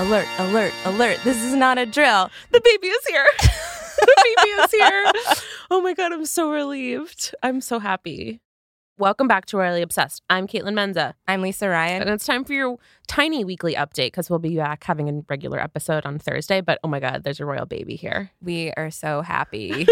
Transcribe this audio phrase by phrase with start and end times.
[0.00, 1.18] Alert, alert, alert.
[1.24, 2.30] This is not a drill.
[2.52, 3.26] The baby is here.
[3.98, 5.12] the baby is here.
[5.72, 7.34] Oh my God, I'm so relieved.
[7.42, 8.40] I'm so happy.
[8.96, 10.22] Welcome back to Royally Obsessed.
[10.30, 11.14] I'm Caitlin Menza.
[11.26, 12.02] I'm Lisa Ryan.
[12.02, 15.58] And it's time for your tiny weekly update because we'll be back having a regular
[15.58, 16.60] episode on Thursday.
[16.60, 18.30] But oh my God, there's a royal baby here.
[18.40, 19.84] We are so happy.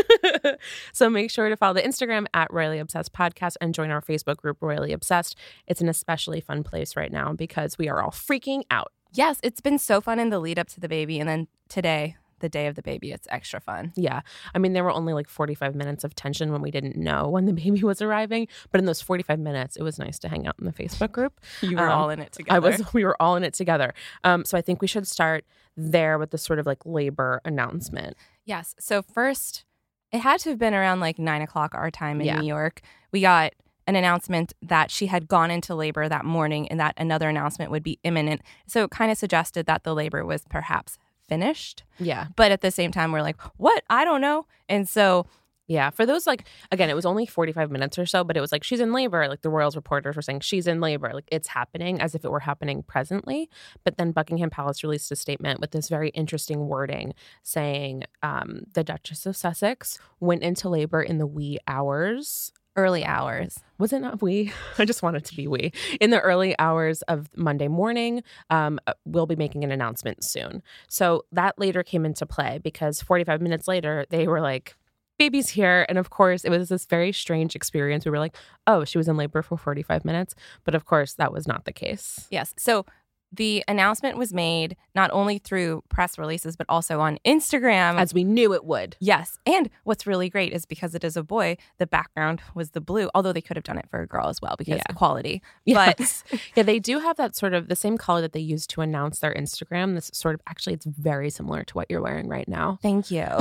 [0.93, 4.37] so make sure to follow the Instagram at Royally Obsessed Podcast and join our Facebook
[4.37, 5.37] group, Royally Obsessed.
[5.67, 8.93] It's an especially fun place right now because we are all freaking out.
[9.17, 11.19] Yes, it's been so fun in the lead up to the baby.
[11.21, 13.93] And then today, the day of the baby, it's extra fun.
[13.97, 14.21] Yeah.
[14.55, 17.47] I mean, there were only like 45 minutes of tension when we didn't know when
[17.47, 18.47] the baby was arriving.
[18.71, 21.41] But in those 45 minutes, it was nice to hang out in the Facebook group.
[21.63, 22.55] You were Um, all in it together.
[22.57, 23.95] I was, we were all in it together.
[24.23, 25.45] Um, so I think we should start
[25.79, 28.17] there with the sort of like labor announcement.
[28.45, 28.75] Yes.
[28.79, 29.65] So first,
[30.13, 32.39] it had to have been around like nine o'clock our time in Yeah.
[32.41, 32.83] New York.
[33.13, 33.55] We got
[33.87, 37.83] an announcement that she had gone into labor that morning and that another announcement would
[37.83, 38.43] be imminent.
[38.67, 40.99] So it kind of suggested that the labor was perhaps
[41.29, 41.85] finished.
[41.99, 42.27] Yeah.
[42.37, 43.83] But at the same time, we're like, what?
[43.91, 44.47] I don't know.
[44.69, 45.27] And so
[45.69, 45.91] Yeah.
[45.91, 48.63] For those, like, again, it was only 45 minutes or so, but it was like,
[48.63, 49.27] she's in labor.
[49.27, 51.11] Like, the Royals reporters were saying, she's in labor.
[51.13, 53.51] Like, it's happening as if it were happening presently.
[53.83, 58.85] But then Buckingham Palace released a statement with this very interesting wording saying um, the
[58.85, 63.59] Duchess of Sussex went into labor in the wee hours early hours.
[63.79, 64.53] was it not we?
[64.79, 65.73] I just wanted to be we.
[66.01, 70.63] In the early hours of Monday morning, um, uh, we'll be making an announcement soon.
[70.89, 74.77] So that later came into play because 45 minutes later, they were like,
[75.19, 75.87] baby's here.
[75.89, 78.05] And of course, it was this very strange experience.
[78.05, 80.35] We were like, oh, she was in labor for 45 minutes.
[80.65, 82.27] But of course, that was not the case.
[82.31, 82.55] Yes.
[82.59, 82.85] So
[83.33, 87.97] the announcement was made not only through press releases, but also on Instagram.
[87.99, 88.97] As we knew it would.
[89.01, 89.39] yes.
[89.47, 93.11] And what's really great is because it is a boy, the background was the blue,
[93.15, 94.83] although they could have done it for a girl as well because Yeah.
[94.89, 95.43] equality.
[95.65, 96.25] Yes.
[96.55, 99.19] yeah, they do have that sort of the same color that they use to announce
[99.19, 99.95] their Instagram.
[99.95, 102.79] This sort of actually, it's very similar to what you're wearing right now.
[102.83, 103.27] Thank you.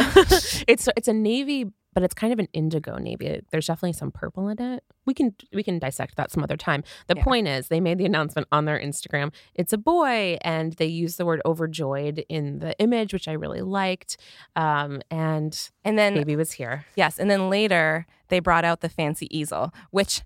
[0.67, 3.41] it's it's a navy, but it's kind of an indigo navy.
[3.49, 4.83] There's definitely some purple in it.
[5.07, 6.83] We can we can dissect that some other time.
[7.07, 7.23] The Yeah.
[7.23, 9.33] point is, they made the announcement on their Instagram.
[9.55, 13.61] It's a boy, and they used the word overjoyed in the image, which I really
[13.61, 14.17] liked.
[14.55, 16.85] Um, and And then, baby was here.
[16.95, 17.17] yes.
[17.17, 20.21] And then later, they brought out the fancy easel, which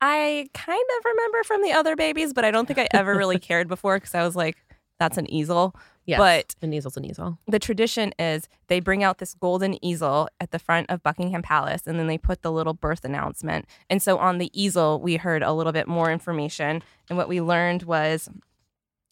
[0.00, 3.38] I kind of remember from the other babies, but I don't think I ever really
[3.48, 4.56] cared before because I was like,
[5.02, 5.74] that's an easel.
[6.06, 7.38] Yes, But- an easel's an easel.
[7.48, 11.86] the tradition is they bring out this golden easel at the front of Buckingham Palace
[11.86, 13.66] and then they put the little birth announcement.
[13.90, 16.82] And so on the easel, we heard a little bit more information.
[17.08, 18.28] And what we learned was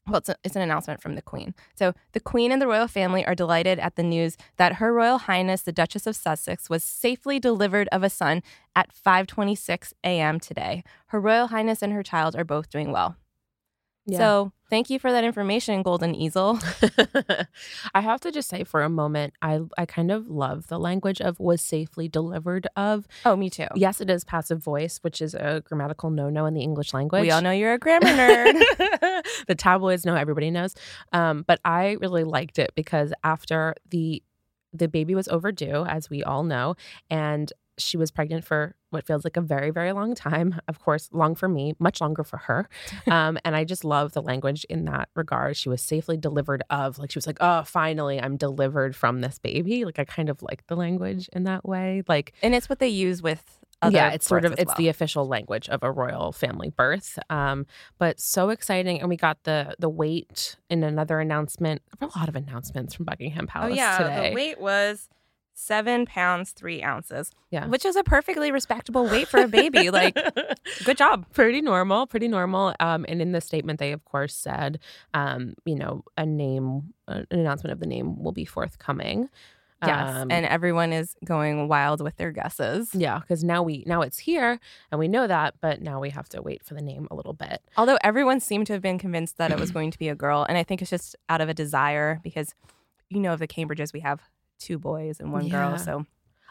[0.07, 1.55] well, it's, a, it's an announcement from the Queen.
[1.77, 5.19] So, the Queen and the royal family are delighted at the news that Her Royal
[5.19, 8.43] Highness the Duchess of Sussex was safely delivered of a son
[8.75, 10.41] at 5:26 a.m.
[10.41, 10.83] today.
[11.09, 13.17] Her Royal Highness and her child are both doing well.
[14.19, 16.59] So, thank you for that information, Golden Easel.
[17.95, 21.21] I have to just say for a moment, I I kind of love the language
[21.21, 23.07] of was safely delivered of.
[23.25, 23.67] Oh, me too.
[23.75, 27.23] Yes, it is passive voice, which is a grammatical no-no in the English language.
[27.23, 29.25] We all know you're a grammar nerd.
[29.49, 30.75] the tabloids know, everybody knows.
[31.13, 34.23] Um, but I really liked it because after the
[34.73, 36.77] the baby was overdue, as we all know,
[37.11, 37.53] and
[37.83, 40.61] she was pregnant for what feels like a very, very long time.
[40.69, 42.69] Of course, long for me, much longer for her.
[43.11, 45.57] Um, and I just love the language in that regard.
[45.57, 49.39] She was safely delivered of, like, she was like, oh, finally, I'm delivered from this
[49.39, 49.85] baby.
[49.85, 52.03] Like, I kind of like the language in that way.
[52.07, 55.27] Like, and it's what they use with other yeah, it's sort of it's the official
[55.27, 57.19] language of a royal family birth.
[57.31, 57.67] Um,
[57.99, 61.81] but so exciting, and we got the the wait in another announcement.
[62.01, 64.29] A lot of announcements from Buckingham Oh Palace yeah, today.
[64.31, 65.09] the wait was
[65.61, 67.31] seven pounds three ounces.
[67.51, 67.67] Yeah.
[67.67, 69.91] which is a perfectly respectable weight for a baby.
[69.91, 70.17] like,
[70.85, 71.27] good job.
[71.33, 72.75] pretty normal, pretty normal.
[72.81, 74.79] Um, and in the statement, they of course said,
[75.15, 79.29] um, you know, a name, an announcement of the name will be forthcoming.
[79.85, 82.91] Yes, Um, and everyone is going wild with their guesses.
[82.95, 84.61] yeah, because now we now it's here
[84.93, 87.33] and we know that, but now we have to wait for the name a little
[87.33, 87.63] bit.
[87.79, 90.45] Although everyone seemed to have been convinced that it was going to be a girl,
[90.49, 92.55] and I think it's just out of a desire because,
[93.09, 94.21] you know, of the Cambridges we have
[94.61, 95.51] two boys and one Yeah.
[95.71, 96.07] girl, so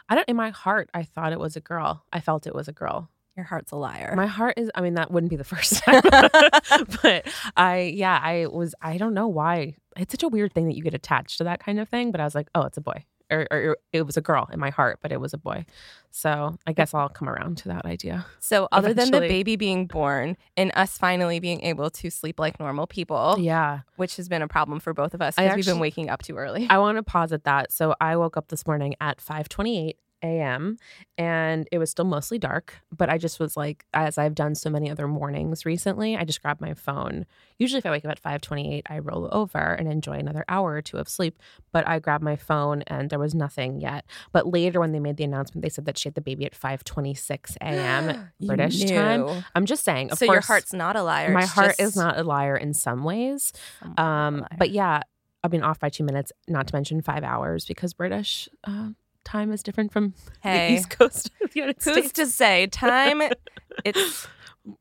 [0.08, 0.28] I don't.
[0.28, 2.04] In my heart, I thought it was a girl.
[2.12, 3.08] I felt it was a girl.
[3.36, 4.12] Your heart's a liar.
[4.16, 4.70] My heart is.
[4.74, 6.02] I mean, that wouldn't be the first time,
[7.02, 7.26] but
[7.56, 8.74] I, yeah, I was.
[8.82, 9.76] I don't know why.
[9.96, 12.10] It's such a weird thing that you get attached to that kind of thing.
[12.10, 14.58] But I was like, oh, it's a boy, or, or it was a girl in
[14.60, 15.64] my heart, but it was a boy.
[16.10, 18.26] So I guess I'll come around to that idea.
[18.40, 22.58] so, other than the baby being born and us finally being able to sleep like
[22.58, 25.78] normal people, Yeah, which has been a problem for both of us because we've been
[25.78, 26.66] waking up too early.
[26.68, 27.72] I want to pause at that.
[27.72, 30.76] So I woke up this morning at 5:28 a.m.
[31.18, 34.70] and it was still mostly dark, but I just was like as I've done so
[34.70, 37.26] many other mornings recently, I just grabbed my phone.
[37.58, 40.82] Usually if I wake up at 5:28, I roll over and enjoy another hour or
[40.82, 41.38] two of sleep,
[41.72, 44.04] but I grabbed my phone and there was nothing yet.
[44.32, 46.54] But later when they made the announcement, they said that she had the baby at
[46.54, 48.30] 5:26 a.m.
[48.40, 49.20] British time.
[49.54, 51.30] I'm just saying, of So your heart's not a liar.
[51.32, 53.52] my heart just is not a liar in some ways.
[53.80, 55.02] somewhat of a Um, but yeah,
[55.42, 58.90] I've been off by two minutes, not to mention five hours because British uh,
[59.24, 62.12] time is different from the East Coast of the United who's States.
[62.12, 63.22] to say time?
[63.84, 64.26] It's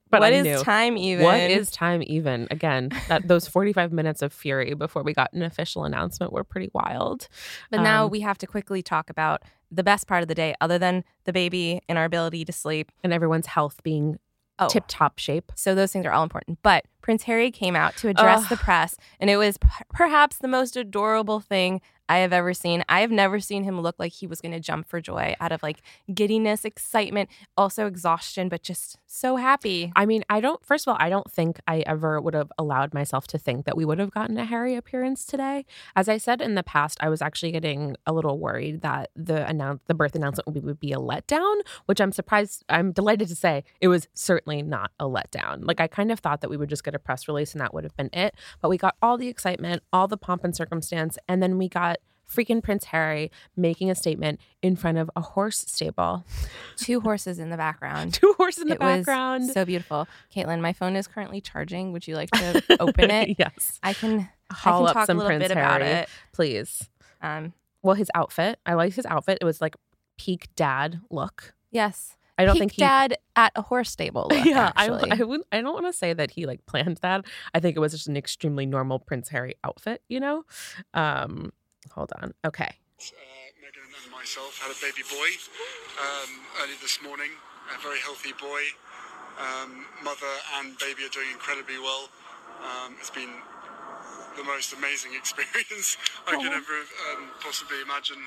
[0.10, 1.24] But what is time even?
[1.24, 2.48] What is time even?
[2.52, 6.70] Again, that those 45 minutes of fury before we got an official announcement were pretty
[6.74, 7.28] wild.
[7.72, 10.56] But now Um, we have to quickly talk about the best part of the day,
[10.60, 12.92] other than the baby and our ability to sleep.
[13.04, 14.18] And everyone's health being
[14.62, 15.54] Oh, tip top shape.
[15.56, 16.60] so those things are all important.
[16.64, 18.50] But Prince Harry came out to address Ugh.
[18.50, 22.84] the press, and it was p- perhaps the most adorable thing I have ever seen.
[22.90, 25.52] I have never seen him look like he was going to jump for joy out
[25.52, 29.94] of like giddiness, excitement, also exhaustion, but just so happy.
[29.96, 32.96] I mean, I don't, first of all, I don't think I ever would have allowed
[32.96, 35.66] myself to think that we would have gotten a Harry appearance today.
[35.96, 39.48] As I said in the past, I was actually getting a little worried that the
[39.48, 43.28] announce, the birth announcement would be, would be a letdown, which I'm surprised, I'm delighted
[43.28, 45.60] to say it was certainly not a letdown.
[45.64, 47.74] Like, I kind of thought that we would just get a press release and that
[47.74, 48.36] would have been it.
[48.62, 51.98] But we got all the excitement, all the pomp and circumstance, and then we got
[52.30, 56.24] freaking Prince Harry making a statement in front of a horse stable.
[56.78, 58.14] Two horses in the background.
[58.16, 59.50] Two horses in the it background.
[59.50, 60.08] so beautiful.
[60.36, 61.92] Caitlin, my phone is currently charging.
[61.92, 63.36] Would you like to open it?
[63.40, 63.80] yes.
[63.82, 66.08] I can, Haul I up can talk some a little Prince bit about it.
[66.32, 66.88] please.
[67.22, 68.60] Um, Well, his outfit.
[68.64, 69.40] I liked his outfit.
[69.42, 69.76] It was like
[70.20, 71.56] peak dad look.
[71.72, 72.16] yes.
[72.40, 72.82] I don't think he.
[72.82, 74.28] dad at a horse stable.
[74.32, 75.12] Look, yeah, I, actually.
[75.12, 75.48] I wouldn't.
[75.52, 77.26] I don't want to say that he like planned that.
[77.54, 80.02] I think it was just an extremely normal Prince Harry outfit.
[80.08, 80.46] You know.
[80.94, 81.52] Um,
[81.92, 82.34] hold on.
[82.46, 82.64] Okay.
[82.64, 83.04] uh,
[83.60, 85.30] Meghan and myself had a baby boy
[86.00, 86.30] um,
[86.64, 87.32] early this morning,
[87.76, 88.64] a very healthy boy.
[89.40, 92.10] Um, mother and baby are doing incredibly well.
[92.64, 93.32] Um, it's been
[94.38, 95.98] the most amazing experience
[96.28, 96.80] I could ever
[97.12, 98.24] um, possibly imagine.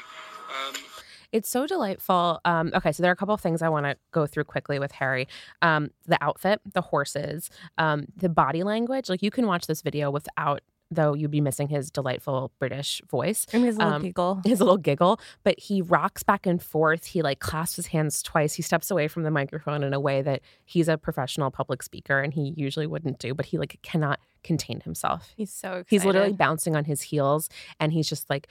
[1.33, 2.41] It's so delightful.
[2.45, 4.79] Um, okay, so there are a couple of things I want to go through quickly
[4.79, 5.27] with Harry.
[5.63, 9.09] Um, the outfit, the horses, um, the body language.
[9.09, 13.47] Like you can watch this video without, though you'd be missing his delightful British voice.
[13.51, 14.43] And his little um, giggle.
[14.45, 17.07] his little giggle, but he rocks back and forth.
[17.07, 18.53] He like clasps his hands twice.
[18.53, 22.21] He steps away from the microphone in a way that he's a professional public speaker
[22.21, 25.33] and he usually wouldn't do, but he like cannot contain himself.
[25.35, 25.87] He's so excited.
[25.89, 27.49] He's literally bouncing on his heels
[27.81, 28.49] and he's just like,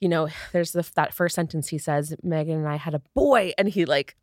[0.00, 3.52] you know, there's the, that first sentence he says, Meghan and I had a boy,
[3.58, 4.16] and he like,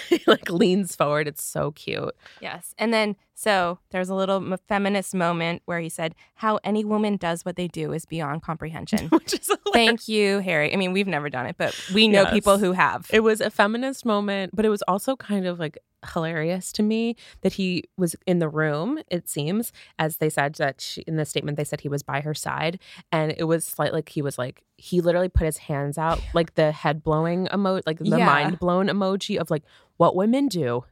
[0.08, 1.28] he like leans forward.
[1.28, 2.14] It's so cute.
[2.40, 2.74] Yes.
[2.78, 7.42] And then, so there's a little feminist moment where he said, How any woman does
[7.42, 9.08] what they do is beyond comprehension.
[9.08, 9.62] Which is hilarious.
[9.72, 10.70] Thank you, Harry.
[10.72, 12.32] I mean, we've never done it, but we know Yes.
[12.34, 13.06] people who have.
[13.10, 15.78] It was a feminist moment, but it was also kind of like
[16.12, 20.80] hilarious to me that he was in the room, it seems, as they said that
[20.80, 22.78] she, in the statement, they said he was by her side.
[23.10, 26.54] And it was slight like he was like, he literally put his hands out, like
[26.54, 28.26] the head blowing emoji, like the Yeah.
[28.26, 29.62] mind blown emoji of like
[29.98, 30.84] what women do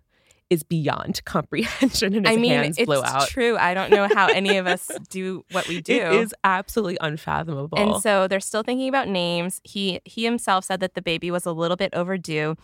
[0.50, 2.14] is beyond comprehension.
[2.14, 3.56] And I mean, it's true.
[3.56, 5.94] I don't know how any of us do what we do.
[5.94, 7.78] It is absolutely unfathomable.
[7.78, 9.60] And so they're still thinking about names.
[9.64, 12.56] He he himself said that the baby was a little bit overdue.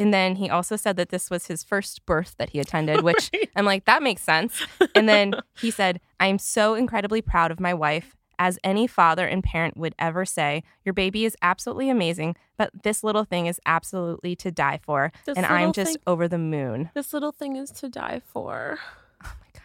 [0.00, 3.30] And then he also said that this was his first birth that he attended, which
[3.56, 4.64] I'm like, that makes sense.
[4.94, 8.14] And then he said, I'm so incredibly proud of my wife.
[8.38, 13.02] As any father and parent would ever say, your baby is absolutely amazing, but this
[13.02, 15.10] little thing is absolutely to die for.
[15.24, 16.90] This and I'm just thing- over the moon.
[16.94, 18.78] This little thing is to die for.
[19.24, 19.62] Oh my God.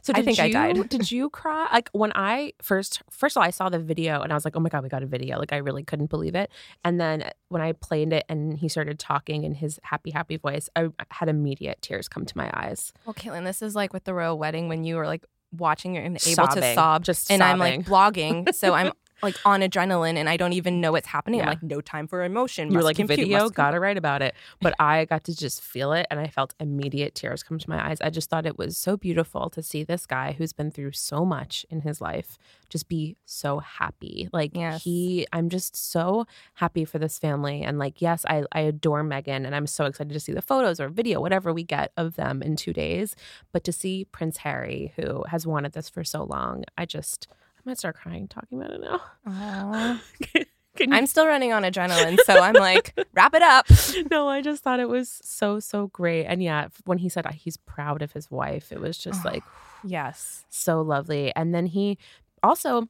[0.00, 0.88] So I did think I you, died.
[0.88, 1.68] did you cry?
[1.70, 4.56] Like when I first first of all I saw the video and I was like,
[4.56, 6.50] "Oh my god, we got a video." Like I really couldn't believe it.
[6.82, 10.70] And then when I played it and he started talking in his happy happy voice,
[10.74, 12.94] I had immediate tears come to my eyes.
[13.04, 15.26] Well, Caitlin, this is like with the royal wedding when you were like
[15.58, 17.04] watching and able to sob.
[17.04, 18.52] just and I'm like blogging.
[18.54, 18.92] So I'm
[19.22, 21.40] like on adrenaline and I don't even know what's happening.
[21.40, 22.68] I'm like, no time for emotion.
[22.68, 24.34] You were must like compute, video, gotta write about it.
[24.60, 27.90] But I got to just feel it and I felt immediate tears come to my
[27.90, 28.00] eyes.
[28.00, 31.24] I just thought it was so beautiful to see this guy who's been through so
[31.24, 34.28] much in his life just be so happy.
[34.32, 34.82] Like Yes.
[34.82, 37.62] he I'm just so happy for this family.
[37.62, 40.80] And like, yes, I, I adore Meghan and I'm so excited to see the photos
[40.80, 43.14] or video, whatever we get of them in two days.
[43.52, 47.28] But to see Prince Harry, who has wanted this for so long, I just
[47.64, 50.00] might start crying talking about it now.
[50.80, 53.66] You I'm still running on adrenaline, so I'm like, wrap it up.
[54.10, 56.24] no, I just thought it was so so great.
[56.24, 59.44] And yeah, when he said he's proud of his wife, it was just like
[59.84, 60.44] Yes.
[60.50, 61.32] so lovely.
[61.36, 61.96] And then he
[62.42, 62.88] also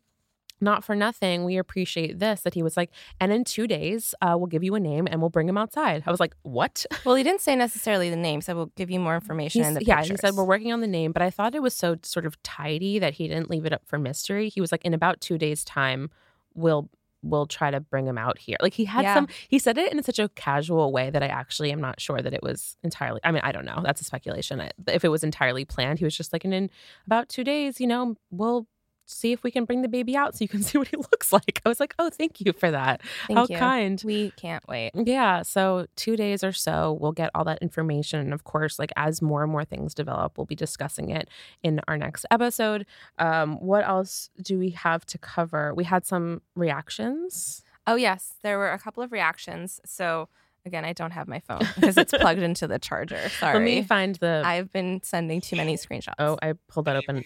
[0.64, 2.90] not for nothing, we appreciate this that he was like,
[3.20, 6.02] and in two days, uh, we'll give you a name and we'll bring him outside.
[6.06, 6.84] I was like, what?
[7.04, 9.74] Well, he didn't say necessarily the name, so we'll give you more information He's- in
[9.74, 10.20] the yeah, pictures.
[10.22, 12.42] he said we're working on the name, but I thought it was so sort of
[12.42, 14.48] tidy that he didn't leave it up for mystery.
[14.48, 16.10] He was like, in about two days' time,
[16.54, 16.88] we'll
[17.26, 18.56] we'll try to bring him out here.
[18.60, 19.14] Like he had Yeah.
[19.14, 22.20] some he said it in such a casual way that I actually am not sure
[22.20, 23.80] that it was entirely I mean, I don't know.
[23.82, 24.62] That's a speculation.
[24.88, 26.68] If it was entirely planned, he was just like, and in
[27.06, 28.66] about two days, you know, we'll
[29.06, 31.32] see if we can bring the baby out so you can see what he looks
[31.32, 31.60] like.
[31.64, 33.02] I was like, oh, thank you for that.
[33.26, 33.56] Thank How you.
[33.58, 34.02] kind.
[34.04, 34.92] We can't wait.
[34.94, 35.42] Yeah.
[35.42, 38.20] So, two days or so, we'll get all that information.
[38.20, 41.28] And of course, like as more and more things develop, we'll be discussing it
[41.62, 42.86] in our next episode.
[43.18, 45.74] Um, what else do we have to cover?
[45.74, 47.62] We had some reactions.
[47.86, 48.34] Oh, yes.
[48.42, 49.80] There were a couple of reactions.
[49.84, 50.28] So,
[50.64, 53.28] again, I don't have my phone because it's plugged into the charger.
[53.28, 53.54] Sorry.
[53.54, 54.42] Let me find the.
[54.44, 56.14] I've been sending too many screenshots.
[56.18, 57.24] oh, I pulled that open.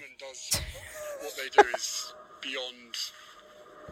[1.59, 2.95] Woman does what they do is beyond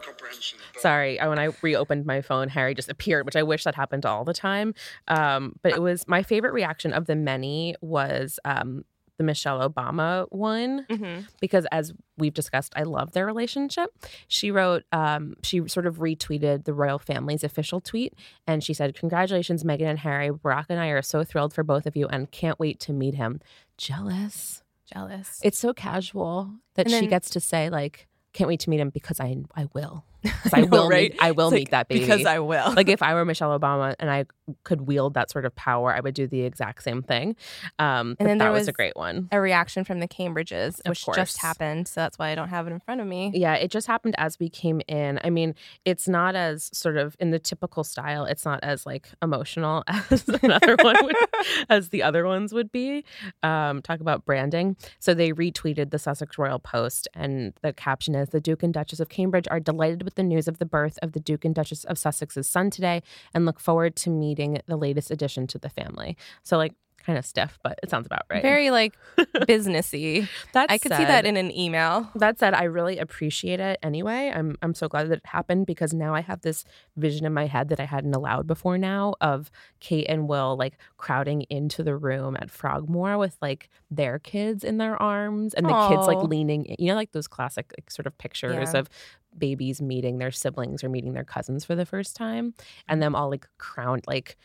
[0.01, 0.59] comprehension.
[0.73, 4.05] But Sorry, when I reopened my phone, Harry just appeared, which I wish that happened
[4.05, 4.73] all the time.
[5.07, 8.85] Um, but it was my favorite reaction of the many was um,
[9.17, 10.85] the Michelle Obama one.
[10.89, 13.89] hmm because as we've discussed, I love their relationship.
[14.27, 18.13] She wrote, um, she sort of retweeted the royal family's official tweet,
[18.47, 20.29] and she said, "Congratulations, Meghan and Harry.
[20.29, 23.15] Barack and I are so thrilled for both of you, and can't wait to meet
[23.15, 23.39] him."
[23.77, 24.63] Jealous.
[24.91, 25.39] Jealous.
[25.43, 28.89] It's so casual that And she gets to say like, "Can't wait to meet him
[28.89, 30.05] because I I will,
[30.53, 31.11] I know, will right?
[31.13, 32.73] meet I will It's meet like, that baby Because I will.
[32.73, 34.25] like if I were Michelle Obama and I
[34.63, 37.35] could wield that sort of power, I would do the exact same thing.
[37.79, 39.27] Um, but then that was, was a great one.
[39.31, 41.17] a reaction from the Cambridges, Of which course.
[41.17, 41.87] just happened.
[41.87, 43.31] So that's why I don't have it in front of me.
[43.33, 45.19] Yeah, it just happened as we came in.
[45.23, 45.53] I mean,
[45.85, 48.23] it's not as sort of in the typical style.
[48.25, 51.15] It's not as like emotional as another one would,
[51.69, 53.03] as the other ones would be.
[53.43, 54.77] Um, talk about branding.
[54.99, 58.99] So they retweeted the Sussex Royal Post, and the caption is: "The Duke and Duchess
[59.01, 61.83] of Cambridge are delighted with the news of the birth of the Duke and Duchess
[61.83, 66.15] of Sussex's son today, and look forward to meeting the latest addition to the family."
[66.43, 66.73] So like.
[67.07, 68.41] Kind of stiff, but it sounds about right.
[68.41, 70.27] Very like businessy.
[70.51, 72.09] That I could see that in an email.
[72.15, 74.29] that said, I really appreciate it anyway.
[74.35, 76.65] I'm I'm so glad that it happened because now I have this
[76.97, 79.49] vision in my head that I hadn't allowed before now of
[79.79, 84.77] Kate and Will like crowding into the room at Frogmore with like their kids in
[84.77, 88.05] their arms and the kids like leaning in- you know like those classic like, sort
[88.05, 88.79] of pictures Yeah.
[88.81, 88.89] of
[89.37, 92.53] babies meeting their siblings or meeting their cousins for the first time
[92.89, 92.99] and mm-hmm.
[92.99, 94.35] them all like crowned like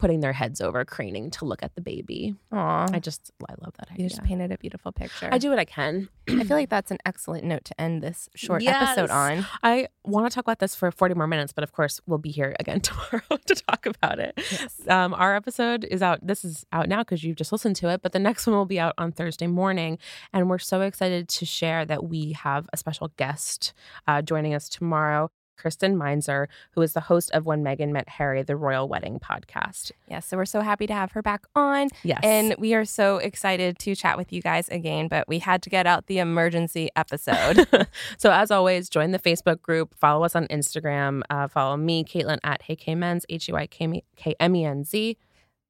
[0.00, 2.34] putting their heads over craning to look at the baby.
[2.52, 2.86] Aw.
[2.92, 4.04] I just I love that idea.
[4.04, 5.28] you just painted a beautiful picture.
[5.30, 6.08] I do what I can.
[6.28, 8.96] I feel like that's an excellent note to end this short Yes.
[8.96, 9.46] episode on.
[9.62, 12.30] I want to talk about this for 40 more minutes, but of course, we'll be
[12.30, 14.32] here again tomorrow to talk about it.
[14.50, 14.80] Yes.
[14.88, 16.26] Um, our episode is out.
[16.26, 18.64] This is out now because you've just listened to it, but the next one will
[18.66, 19.98] be out on Thursday morning.
[20.32, 23.72] And we're so excited to share that we have a special guest
[24.08, 25.30] uh, joining us tomorrow.
[25.60, 29.92] Kristen Meinzer, who is the host of When Meghan Met Harry, the Royal Wedding podcast.
[30.08, 30.26] Yes.
[30.26, 31.88] So we're so happy to have her back on.
[32.02, 32.20] Yes.
[32.22, 35.70] And we are so excited to chat with you guys again, but we had to
[35.70, 37.66] get out the emergency episode.
[38.16, 39.94] so as always, join the Facebook group.
[39.98, 41.20] Follow us on Instagram.
[41.28, 44.02] Uh, follow me, Caitlin at HeyKMenz, H U I K
[44.40, 45.18] M E N Z.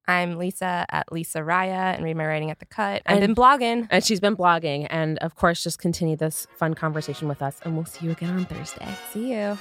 [0.08, 3.02] I'm Lisa at Lisa Raya and read my writing at the cut.
[3.06, 3.86] I've And- been blogging.
[3.90, 4.86] And she's been blogging.
[4.90, 7.60] And of course, just continue this fun conversation with us.
[7.64, 8.88] And we'll see you again on Thursday.
[9.12, 9.56] See you.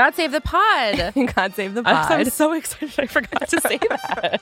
[0.00, 1.12] God save the pod.
[1.36, 2.10] God save the pod.
[2.10, 4.40] I'm so excited I forgot to say that.